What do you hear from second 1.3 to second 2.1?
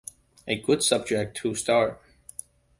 to start!